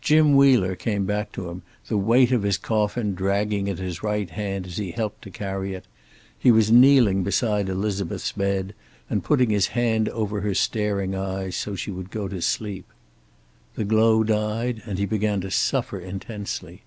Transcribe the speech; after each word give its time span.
Jim 0.00 0.34
Wheeler 0.34 0.74
came 0.74 1.04
back 1.06 1.30
to 1.30 1.48
him, 1.50 1.62
the 1.86 1.96
weight 1.96 2.32
of 2.32 2.42
his 2.42 2.58
coffin 2.58 3.14
dragging 3.14 3.68
at 3.70 3.78
his 3.78 4.02
right 4.02 4.28
hand 4.28 4.66
as 4.66 4.76
he 4.76 4.90
helped 4.90 5.22
to 5.22 5.30
carry 5.30 5.72
it; 5.72 5.84
he 6.36 6.50
was 6.50 6.72
kneeling 6.72 7.22
beside 7.22 7.68
Elizabeth's 7.68 8.32
bed, 8.32 8.74
and 9.08 9.22
putting 9.22 9.50
his 9.50 9.68
hand 9.68 10.08
over 10.08 10.40
her 10.40 10.52
staring 10.52 11.14
eyes 11.14 11.54
so 11.54 11.76
she 11.76 11.92
would 11.92 12.10
go 12.10 12.26
to 12.26 12.42
sleep. 12.42 12.88
The 13.76 13.84
glow 13.84 14.24
died 14.24 14.78
away, 14.78 14.82
and 14.84 14.98
he 14.98 15.06
began 15.06 15.40
to 15.42 15.50
suffer 15.52 16.00
intensely. 16.00 16.82